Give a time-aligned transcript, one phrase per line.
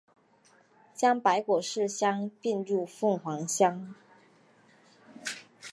[0.95, 3.93] 将白果市乡并入凤凰乡。